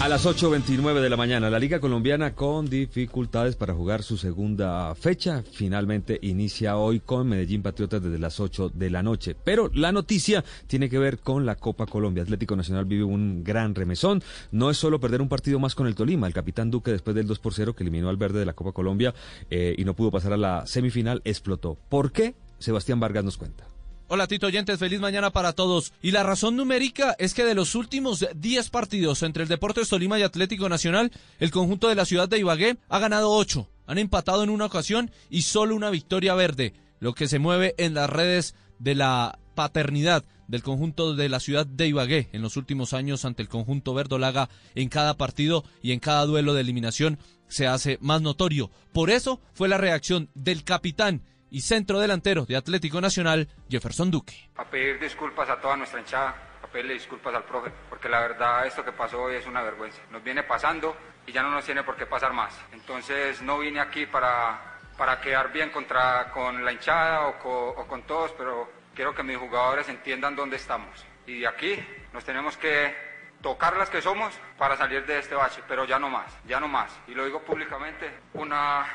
A 0.00 0.08
las 0.08 0.26
8.29 0.26 1.00
de 1.00 1.10
la 1.10 1.16
mañana, 1.16 1.50
la 1.50 1.58
Liga 1.58 1.80
Colombiana 1.80 2.32
con 2.32 2.70
dificultades 2.70 3.56
para 3.56 3.74
jugar 3.74 4.04
su 4.04 4.16
segunda 4.16 4.94
fecha. 4.94 5.42
Finalmente 5.52 6.20
inicia 6.22 6.76
hoy 6.76 7.00
con 7.00 7.28
Medellín 7.28 7.62
Patriotas 7.62 8.00
desde 8.00 8.20
las 8.20 8.38
8 8.38 8.70
de 8.72 8.90
la 8.90 9.02
noche. 9.02 9.34
Pero 9.42 9.68
la 9.74 9.90
noticia 9.90 10.44
tiene 10.68 10.88
que 10.88 11.00
ver 11.00 11.18
con 11.18 11.46
la 11.46 11.56
Copa 11.56 11.86
Colombia. 11.86 12.22
Atlético 12.22 12.54
Nacional 12.54 12.84
vive 12.84 13.02
un 13.02 13.42
gran 13.42 13.74
remesón. 13.74 14.22
No 14.52 14.70
es 14.70 14.76
solo 14.76 15.00
perder 15.00 15.20
un 15.20 15.28
partido 15.28 15.58
más 15.58 15.74
con 15.74 15.88
el 15.88 15.96
Tolima. 15.96 16.28
El 16.28 16.32
capitán 16.32 16.70
Duque, 16.70 16.92
después 16.92 17.16
del 17.16 17.26
2 17.26 17.40
por 17.40 17.52
0 17.52 17.74
que 17.74 17.82
eliminó 17.82 18.08
al 18.08 18.16
verde 18.16 18.38
de 18.38 18.46
la 18.46 18.52
Copa 18.52 18.70
Colombia 18.70 19.14
eh, 19.50 19.74
y 19.76 19.84
no 19.84 19.94
pudo 19.94 20.12
pasar 20.12 20.32
a 20.32 20.36
la 20.36 20.64
semifinal, 20.68 21.22
explotó. 21.24 21.76
¿Por 21.88 22.12
qué? 22.12 22.36
Sebastián 22.60 23.00
Vargas 23.00 23.24
nos 23.24 23.36
cuenta. 23.36 23.64
Hola 24.10 24.26
Tito 24.26 24.46
Oyentes, 24.46 24.78
feliz 24.78 25.00
mañana 25.00 25.28
para 25.32 25.52
todos. 25.52 25.92
Y 26.00 26.12
la 26.12 26.22
razón 26.22 26.56
numérica 26.56 27.14
es 27.18 27.34
que 27.34 27.44
de 27.44 27.54
los 27.54 27.74
últimos 27.74 28.26
10 28.34 28.70
partidos 28.70 29.22
entre 29.22 29.42
el 29.42 29.50
Deportes 29.50 29.90
Tolima 29.90 30.18
y 30.18 30.22
Atlético 30.22 30.70
Nacional, 30.70 31.12
el 31.38 31.50
conjunto 31.50 31.90
de 31.90 31.94
la 31.94 32.06
ciudad 32.06 32.26
de 32.26 32.38
Ibagué 32.38 32.78
ha 32.88 32.98
ganado 33.00 33.30
8, 33.30 33.68
han 33.86 33.98
empatado 33.98 34.42
en 34.42 34.48
una 34.48 34.64
ocasión 34.64 35.10
y 35.28 35.42
solo 35.42 35.76
una 35.76 35.90
victoria 35.90 36.34
verde, 36.34 36.72
lo 37.00 37.12
que 37.12 37.28
se 37.28 37.38
mueve 37.38 37.74
en 37.76 37.92
las 37.92 38.08
redes 38.08 38.54
de 38.78 38.94
la 38.94 39.38
paternidad 39.54 40.24
del 40.46 40.62
conjunto 40.62 41.14
de 41.14 41.28
la 41.28 41.38
ciudad 41.38 41.66
de 41.66 41.88
Ibagué 41.88 42.30
en 42.32 42.40
los 42.40 42.56
últimos 42.56 42.94
años 42.94 43.26
ante 43.26 43.42
el 43.42 43.50
conjunto 43.50 43.92
verdolaga 43.92 44.48
en 44.74 44.88
cada 44.88 45.18
partido 45.18 45.64
y 45.82 45.92
en 45.92 46.00
cada 46.00 46.24
duelo 46.24 46.54
de 46.54 46.62
eliminación 46.62 47.18
se 47.48 47.66
hace 47.66 47.98
más 48.00 48.22
notorio. 48.22 48.70
Por 48.94 49.10
eso 49.10 49.38
fue 49.52 49.68
la 49.68 49.76
reacción 49.76 50.30
del 50.34 50.64
capitán 50.64 51.20
y 51.50 51.60
centro 51.60 51.98
delantero 51.98 52.44
de 52.44 52.56
Atlético 52.56 53.00
Nacional, 53.00 53.48
Jefferson 53.68 54.10
Duque. 54.10 54.50
A 54.56 54.64
pedir 54.64 54.98
disculpas 54.98 55.48
a 55.48 55.60
toda 55.60 55.76
nuestra 55.76 56.00
hinchada, 56.00 56.34
a 56.62 56.66
pedirle 56.66 56.94
disculpas 56.94 57.34
al 57.34 57.44
profe, 57.44 57.70
porque 57.88 58.08
la 58.08 58.20
verdad 58.20 58.66
esto 58.66 58.84
que 58.84 58.92
pasó 58.92 59.22
hoy 59.22 59.36
es 59.36 59.46
una 59.46 59.62
vergüenza. 59.62 60.00
Nos 60.10 60.22
viene 60.22 60.42
pasando 60.42 60.96
y 61.26 61.32
ya 61.32 61.42
no 61.42 61.50
nos 61.50 61.64
tiene 61.64 61.82
por 61.82 61.96
qué 61.96 62.06
pasar 62.06 62.32
más. 62.32 62.58
Entonces 62.72 63.42
no 63.42 63.58
vine 63.58 63.80
aquí 63.80 64.06
para, 64.06 64.78
para 64.96 65.20
quedar 65.20 65.52
bien 65.52 65.70
contra, 65.70 66.30
con 66.30 66.64
la 66.64 66.72
hinchada 66.72 67.28
o 67.28 67.74
o 67.76 67.86
con 67.86 68.02
todos, 68.02 68.32
pero 68.36 68.70
quiero 68.94 69.14
que 69.14 69.22
mis 69.22 69.36
jugadores 69.36 69.88
entiendan 69.88 70.36
dónde 70.36 70.56
estamos. 70.56 71.04
Y 71.26 71.40
de 71.40 71.48
aquí 71.48 71.78
nos 72.12 72.24
tenemos 72.24 72.56
que 72.56 72.94
tocar 73.40 73.76
las 73.76 73.90
que 73.90 74.02
somos 74.02 74.34
para 74.56 74.76
salir 74.76 75.06
de 75.06 75.18
este 75.18 75.34
bache, 75.34 75.62
pero 75.68 75.84
ya 75.84 75.98
no 75.98 76.08
más, 76.08 76.36
ya 76.46 76.58
no 76.58 76.68
más. 76.68 76.90
Y 77.06 77.14
lo 77.14 77.24
digo 77.24 77.40
públicamente, 77.42 78.10
una 78.34 78.86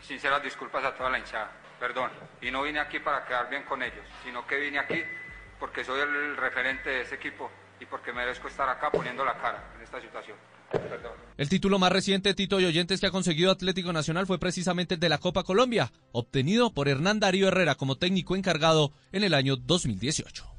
sinceras 0.00 0.42
disculpas 0.42 0.84
a 0.84 0.94
toda 0.94 1.10
la 1.10 1.18
hinchada 1.18 1.61
perdón. 1.82 2.10
Y 2.40 2.48
no 2.52 2.62
vine 2.62 2.78
aquí 2.78 3.00
para 3.00 3.26
quedar 3.26 3.50
bien 3.50 3.64
con 3.64 3.82
ellos, 3.82 4.06
sino 4.24 4.46
que 4.46 4.56
vine 4.56 4.78
aquí 4.78 5.02
porque 5.58 5.82
soy 5.82 6.00
el 6.00 6.36
referente 6.36 6.88
de 6.88 7.00
ese 7.00 7.16
equipo 7.16 7.50
y 7.80 7.86
porque 7.86 8.12
merezco 8.12 8.46
estar 8.46 8.68
acá 8.68 8.92
poniendo 8.92 9.24
la 9.24 9.36
cara 9.36 9.72
en 9.74 9.82
esta 9.82 10.00
situación. 10.00 10.36
El 11.36 11.48
título 11.48 11.80
más 11.80 11.90
reciente, 11.90 12.34
Tito 12.34 12.60
y 12.60 12.66
oyentes, 12.66 13.00
que 13.00 13.06
ha 13.08 13.10
conseguido 13.10 13.50
Atlético 13.50 13.92
Nacional 13.92 14.28
fue 14.28 14.38
precisamente 14.38 14.94
el 14.94 15.00
de 15.00 15.08
la 15.08 15.18
Copa 15.18 15.42
Colombia, 15.42 15.90
obtenido 16.12 16.72
por 16.72 16.88
Hernán 16.88 17.18
Darío 17.18 17.48
Herrera 17.48 17.74
como 17.74 17.96
técnico 17.96 18.36
encargado 18.36 18.92
en 19.10 19.24
el 19.24 19.34
año 19.34 19.56
2018. 19.56 20.51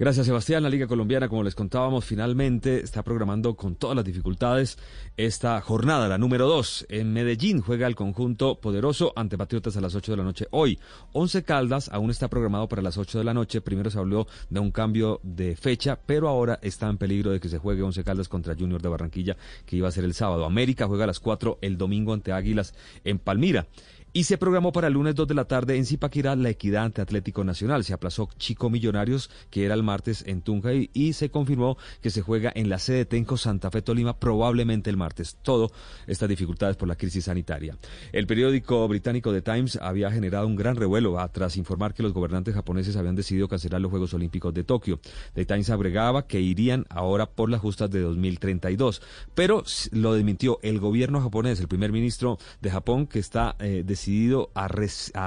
Gracias, 0.00 0.24
Sebastián. 0.24 0.62
La 0.62 0.70
Liga 0.70 0.86
Colombiana, 0.86 1.28
como 1.28 1.42
les 1.42 1.54
contábamos, 1.54 2.06
finalmente 2.06 2.80
está 2.80 3.02
programando 3.02 3.54
con 3.54 3.76
todas 3.76 3.94
las 3.94 4.02
dificultades 4.06 4.78
esta 5.18 5.60
jornada, 5.60 6.08
la 6.08 6.16
número 6.16 6.48
dos. 6.48 6.86
En 6.88 7.12
Medellín 7.12 7.60
juega 7.60 7.86
el 7.86 7.94
conjunto 7.94 8.62
poderoso 8.62 9.12
ante 9.14 9.36
Patriotas 9.36 9.76
a 9.76 9.82
las 9.82 9.94
8 9.94 10.12
de 10.12 10.16
la 10.16 10.24
noche. 10.24 10.46
Hoy, 10.52 10.78
Once 11.12 11.42
Caldas 11.42 11.90
aún 11.92 12.10
está 12.10 12.28
programado 12.28 12.66
para 12.66 12.80
las 12.80 12.96
8 12.96 13.18
de 13.18 13.24
la 13.24 13.34
noche. 13.34 13.60
Primero 13.60 13.90
se 13.90 13.98
habló 13.98 14.26
de 14.48 14.58
un 14.58 14.70
cambio 14.70 15.20
de 15.22 15.54
fecha, 15.54 16.00
pero 16.06 16.28
ahora 16.28 16.58
está 16.62 16.88
en 16.88 16.96
peligro 16.96 17.30
de 17.30 17.38
que 17.38 17.50
se 17.50 17.58
juegue 17.58 17.82
Once 17.82 18.02
Caldas 18.02 18.30
contra 18.30 18.56
Junior 18.56 18.80
de 18.80 18.88
Barranquilla, 18.88 19.36
que 19.66 19.76
iba 19.76 19.88
a 19.88 19.92
ser 19.92 20.04
el 20.04 20.14
sábado. 20.14 20.46
América 20.46 20.86
juega 20.86 21.04
a 21.04 21.08
las 21.08 21.20
4 21.20 21.58
el 21.60 21.76
domingo 21.76 22.14
ante 22.14 22.32
Águilas 22.32 22.72
en 23.04 23.18
Palmira. 23.18 23.66
Y 24.12 24.24
se 24.24 24.38
programó 24.38 24.72
para 24.72 24.88
el 24.88 24.94
lunes 24.94 25.14
2 25.14 25.28
de 25.28 25.34
la 25.34 25.44
tarde 25.44 25.76
en 25.76 25.86
Zipaquirá 25.86 26.34
la 26.34 26.50
equidad 26.50 26.84
ante 26.84 27.00
Atlético 27.00 27.44
Nacional. 27.44 27.84
Se 27.84 27.92
aplazó 27.92 28.28
Chico 28.38 28.68
Millonarios, 28.68 29.30
que 29.50 29.64
era 29.64 29.74
el 29.74 29.84
martes 29.84 30.24
en 30.26 30.42
Tunja, 30.42 30.72
y, 30.72 31.12
se 31.12 31.30
confirmó 31.30 31.76
que 32.00 32.10
se 32.10 32.20
juega 32.20 32.50
en 32.54 32.68
la 32.68 32.80
sede 32.80 33.04
Tenco 33.04 33.36
Santa 33.36 33.70
Fe 33.70 33.82
Tolima, 33.82 34.18
probablemente 34.18 34.90
el 34.90 34.96
martes. 34.96 35.36
Todo 35.42 35.70
estas 36.08 36.28
dificultades 36.28 36.76
por 36.76 36.88
la 36.88 36.96
crisis 36.96 37.26
sanitaria. 37.26 37.76
El 38.12 38.26
periódico 38.26 38.86
británico 38.88 39.32
The 39.32 39.42
Times 39.42 39.76
había 39.76 40.10
generado 40.10 40.46
un 40.46 40.56
gran 40.56 40.74
revuelo 40.74 41.16
tras 41.32 41.56
informar 41.56 41.94
que 41.94 42.02
los 42.02 42.12
gobernantes 42.12 42.54
japoneses 42.54 42.96
habían 42.96 43.14
decidido 43.14 43.46
cancelar 43.46 43.80
los 43.80 43.90
Juegos 43.90 44.12
Olímpicos 44.14 44.52
de 44.52 44.64
Tokio. 44.64 44.98
The 45.34 45.44
Times 45.44 45.70
agregaba 45.70 46.26
que 46.26 46.40
irían 46.40 46.84
ahora 46.90 47.26
por 47.26 47.48
las 47.48 47.60
justas 47.60 47.90
de 47.90 48.00
2032. 48.00 49.02
Pero 49.36 49.62
lo 49.92 50.14
desmintió 50.14 50.58
el 50.62 50.80
gobierno 50.80 51.20
japonés, 51.20 51.60
el 51.60 51.68
primer 51.68 51.92
ministro 51.92 52.38
de 52.60 52.70
Japón, 52.70 53.06
que 53.06 53.20
está 53.20 53.54
eh, 53.60 53.84
decidido 54.00 54.50
a, 54.54 54.66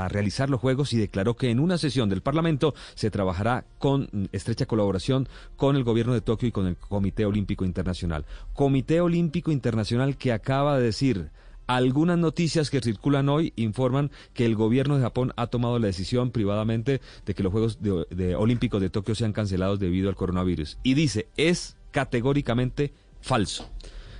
realizar 0.09 0.49
los 0.49 0.59
Juegos 0.59 0.93
y 0.93 0.97
declaró 0.97 1.35
que 1.35 1.51
en 1.51 1.59
una 1.59 1.77
sesión 1.77 2.09
del 2.09 2.21
Parlamento 2.21 2.73
se 2.95 3.11
trabajará 3.11 3.65
con 3.77 4.09
estrecha 4.31 4.65
colaboración 4.65 5.29
con 5.55 5.75
el 5.75 5.83
gobierno 5.83 6.13
de 6.13 6.21
Tokio 6.21 6.47
y 6.47 6.51
con 6.51 6.65
el 6.65 6.75
Comité 6.75 7.25
Olímpico 7.25 7.65
Internacional. 7.65 8.25
Comité 8.53 8.99
Olímpico 9.01 9.51
Internacional 9.51 10.17
que 10.17 10.31
acaba 10.31 10.77
de 10.77 10.85
decir 10.85 11.29
algunas 11.67 12.17
noticias 12.17 12.71
que 12.71 12.81
circulan 12.81 13.29
hoy 13.29 13.53
informan 13.55 14.09
que 14.33 14.45
el 14.45 14.55
gobierno 14.55 14.97
de 14.97 15.03
Japón 15.03 15.33
ha 15.35 15.47
tomado 15.47 15.77
la 15.77 15.87
decisión 15.87 16.31
privadamente 16.31 16.99
de 17.27 17.33
que 17.35 17.43
los 17.43 17.51
Juegos 17.51 17.77
Olímpicos 18.37 18.81
de 18.81 18.89
Tokio 18.89 19.13
sean 19.13 19.33
cancelados 19.33 19.79
debido 19.79 20.09
al 20.09 20.15
coronavirus. 20.15 20.79
Y 20.81 20.95
dice, 20.95 21.27
es 21.37 21.77
categóricamente 21.91 22.91
falso. 23.21 23.69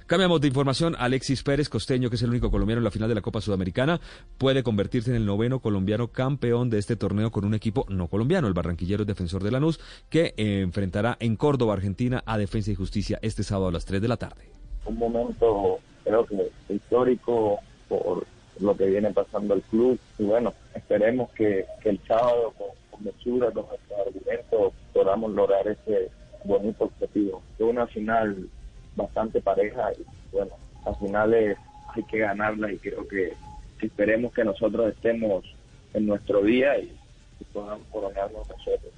Cambiamos 0.06 0.42
de 0.42 0.48
información. 0.48 0.96
Alexis 1.00 1.44
Pérez, 1.44 1.70
costeño, 1.70 2.10
que 2.10 2.18
es 2.18 2.22
el 2.24 2.30
único 2.30 2.52
colombiano 2.52 2.80
en 2.80 2.84
la 2.84 2.92
final 2.92 3.08
de 3.08 3.16
la 3.16 3.22
Copa 3.22 3.40
Sudamericana, 3.40 4.02
puede 4.38 4.62
convertirse 4.62 5.12
en 5.12 5.16
el 5.16 5.26
noveno 5.26 5.60
colombiano 5.60 6.10
campeón 6.10 6.70
de 6.70 6.80
este 6.80 6.96
torneo 6.96 7.32
con 7.32 7.46
un 7.46 7.54
equipo 7.54 7.86
no 7.88 8.08
colombiano. 8.08 8.48
El 8.48 8.54
barranquillero 8.54 9.06
defensor 9.06 9.44
de 9.44 9.52
Lanús, 9.52 9.80
que 10.10 10.34
eh, 10.36 10.62
enfrentará 10.62 11.16
en 11.20 11.38
Córdoba, 11.38 11.74
Argentina, 11.74 12.22
a 12.26 12.38
Defensa 12.38 12.72
y 12.72 12.76
Justicia 12.76 13.18
este 13.22 13.44
sábado 13.44 13.70
a 13.70 13.72
las 13.72 13.86
3 13.86 14.02
de 14.02 14.08
la 14.08 14.18
tarde. 14.18 14.52
Un 14.86 14.98
momento, 14.98 15.80
creo 16.04 16.26
que 16.26 16.52
histórico 16.70 17.60
por 17.88 18.26
lo 18.60 18.76
que 18.76 18.86
viene 18.88 19.12
pasando 19.12 19.54
el 19.54 19.62
club. 19.64 19.98
Y 20.20 20.24
bueno, 20.24 20.54
esperemos 20.76 21.32
que, 21.32 21.66
el 21.86 22.00
sábado, 22.06 22.54
con, 22.58 22.68
con 22.92 23.06
mesura, 23.06 23.52
con 23.52 23.68
nuestros 23.68 24.00
argumentos, 24.08 24.74
podamos 24.94 25.32
lograr 25.32 25.66
ese 25.68 26.10
bonito 26.44 26.84
objetivo. 26.86 27.42
Es 27.58 27.66
una 27.66 27.88
final 27.88 28.50
bastante 28.96 29.42
pareja 29.42 29.92
y 29.94 30.04
bueno, 30.32 30.52
al 30.86 30.96
final 30.96 31.34
hay 31.34 32.04
que 32.04 32.20
ganarla 32.20 32.72
y 32.72 32.78
creo 32.78 33.08
que 33.08 33.34
esperemos 33.82 34.34
que 34.34 34.44
nosotros 34.44 34.94
estemos 34.94 35.44
en 35.94 36.08
nuestro 36.08 36.42
día 36.42 36.78
y, 36.78 36.92
y 37.40 37.44
podamos 37.54 37.86
coronarnos 37.92 38.48
nosotros. 38.48 38.92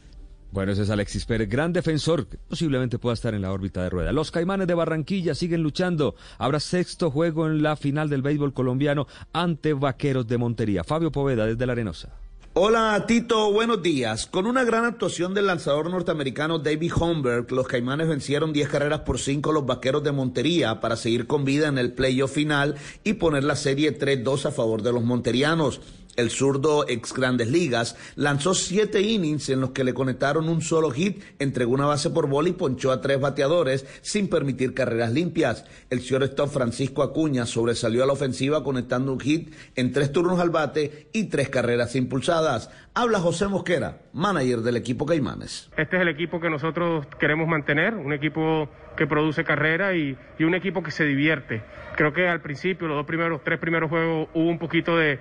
Bueno, 0.52 0.72
ese 0.72 0.84
es 0.84 0.90
Alexis 0.90 1.25
Pérez, 1.25 1.50
gran 1.50 1.74
defensor, 1.74 2.28
que 2.28 2.38
posiblemente 2.38 2.98
pueda 2.98 3.14
estar 3.14 3.34
en 3.34 3.42
la 3.42 3.52
órbita 3.52 3.84
de 3.84 3.90
rueda. 3.90 4.14
Los 4.14 4.31
Caimanes 4.31 4.68
de 4.68 4.74
Barranquilla 4.74 5.36
siguen 5.36 5.62
luchando. 5.62 6.16
Habrá 6.38 6.62
sexto 6.62 7.12
juego 7.12 7.48
en 7.48 7.62
la 7.62 7.75
final 7.75 8.10
del 8.10 8.22
béisbol 8.22 8.54
colombiano 8.54 9.06
ante 9.34 9.74
Vaqueros 9.74 10.28
de 10.28 10.38
Montería. 10.38 10.86
Fabio 10.86 11.12
Poveda 11.12 11.46
desde 11.46 11.66
La 11.66 11.74
Arenosa. 11.74 12.25
Hola 12.57 13.04
Tito, 13.06 13.52
buenos 13.52 13.84
días. 13.84 14.28
Con 14.28 14.46
una 14.48 14.63
gran 14.63 14.86
actuación 14.86 15.34
del 15.34 15.48
lanzador 15.48 15.90
norteamericano 15.90 16.57
David 16.57 16.94
Holmberg, 16.98 17.52
los 17.52 17.68
Caimanes 17.68 18.07
vencieron 18.07 18.54
10 18.54 18.69
carreras 18.69 19.02
por 19.02 19.19
5 19.19 19.50
a 19.50 19.54
los 19.54 19.66
Vaqueros 19.66 20.06
de 20.06 20.13
Montería 20.13 20.80
para 20.80 20.96
seguir 20.96 21.28
con 21.28 21.44
vida 21.44 21.68
en 21.68 21.78
el 21.78 21.92
playoff 21.92 22.31
final 22.31 22.75
y 23.04 23.16
poner 23.16 23.44
la 23.44 23.57
serie 23.57 24.00
3-2 24.00 24.46
a 24.46 24.52
favor 24.52 24.84
de 24.84 24.94
los 24.94 25.04
monterianos. 25.04 25.81
El 26.16 26.30
zurdo 26.30 26.86
ex 26.88 27.14
grandes 27.14 27.50
ligas 27.50 27.96
lanzó 28.16 28.54
siete 28.54 29.02
innings 29.02 29.50
en 29.50 29.62
los 29.62 29.72
que 29.72 29.84
le 29.84 29.94
conectaron 29.94 30.48
un 30.50 30.62
solo 30.62 30.92
hit, 30.92 31.22
entregó 31.40 31.74
una 31.74 31.86
base 31.86 32.10
por 32.10 32.28
bola 32.28 32.50
y 32.50 32.54
ponchó 32.54 32.92
a 32.92 33.02
tres 33.02 33.20
bateadores 33.20 33.86
sin 34.02 34.30
permitir 34.30 34.74
carreras 34.74 35.12
limpias. 35.12 35.66
El 35.90 36.00
shortstop 36.00 36.50
Francisco 36.50 37.04
Acuña 37.04 37.46
sobresalió 37.46 38.04
a 38.04 38.08
la 38.08 38.14
ofensiva 38.14 38.64
conectando 38.64 39.14
un 39.14 39.20
hit 39.20 39.54
en 39.76 39.92
tres 39.92 40.12
turnos 40.12 40.40
al 40.40 40.50
bate 40.50 41.10
y 41.14 41.26
tres 41.26 41.50
carreras 41.50 41.96
impulsadas. 41.96 42.70
Habla 42.94 43.20
José 43.20 43.48
Mosquera, 43.48 44.04
manager 44.14 44.60
del 44.60 44.78
equipo 44.78 45.06
Caimanes. 45.06 45.70
Este 45.78 45.98
es 45.98 46.02
el 46.02 46.08
equipo 46.08 46.40
que 46.40 46.50
nosotros 46.50 47.06
queremos 47.20 47.48
mantener, 47.48 47.94
un 47.94 48.14
equipo 48.14 48.70
que 48.96 49.08
produce 49.08 49.44
carrera 49.44 49.96
y, 49.96 50.18
y 50.38 50.44
un 50.44 50.56
equipo 50.56 50.84
que 50.84 50.92
se 50.92 51.06
divierte. 51.06 51.62
Creo 51.96 52.14
que 52.14 52.28
al 52.28 52.42
principio, 52.42 52.88
los 52.88 52.98
dos 52.98 53.06
primeros, 53.06 53.44
tres 53.44 53.60
primeros 53.60 53.90
juegos, 53.90 54.30
hubo 54.34 54.50
un 54.50 54.60
poquito 54.60 54.98
de 54.98 55.20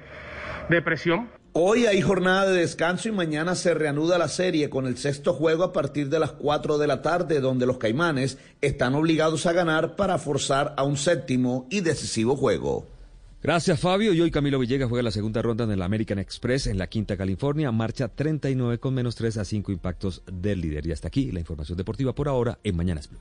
depresión. 0.69 1.29
Hoy 1.53 1.87
hay 1.87 2.03
jornada 2.03 2.50
de 2.50 2.62
descanso 2.62 3.09
y 3.09 3.12
mañana 3.12 3.55
se 3.55 3.75
reanuda 3.75 4.19
la 4.19 4.26
serie 4.26 4.69
con 4.71 4.87
el 4.88 4.97
sexto 4.97 5.35
juego 5.35 5.62
a 5.62 5.73
partir 5.73 6.09
de 6.09 6.19
las 6.19 6.32
4 6.32 6.79
de 6.79 6.88
la 6.88 7.00
tarde, 7.00 7.38
donde 7.38 7.65
los 7.65 7.79
caimanes 7.79 8.38
están 8.61 8.97
obligados 8.97 9.47
a 9.47 9.53
ganar 9.53 9.94
para 9.94 10.19
forzar 10.19 10.75
a 10.76 10.82
un 10.82 10.97
séptimo 10.97 11.69
y 11.71 11.81
decisivo 11.81 12.35
juego. 12.35 12.88
Gracias 13.41 13.79
Fabio. 13.79 14.12
Y 14.12 14.21
hoy 14.21 14.32
Camilo 14.32 14.59
Villegas 14.59 14.88
juega 14.88 15.05
la 15.05 15.12
segunda 15.12 15.43
ronda 15.43 15.62
en 15.62 15.71
el 15.71 15.82
American 15.82 16.19
Express 16.19 16.67
en 16.67 16.76
la 16.76 16.88
Quinta 16.88 17.17
California. 17.17 17.71
Marcha 17.71 18.09
39 18.09 18.79
con 18.79 18.94
menos 18.94 19.15
3 19.15 19.37
a 19.37 19.44
5 19.44 19.71
impactos 19.71 20.23
del 20.26 20.61
líder. 20.61 20.87
Y 20.87 20.93
hasta 20.93 21.06
aquí 21.06 21.31
la 21.31 21.38
información 21.38 21.79
deportiva 21.79 22.15
por 22.17 22.26
ahora 22.26 22.59
en 22.65 22.75
Mañanas 22.75 23.09
Blue. 23.09 23.21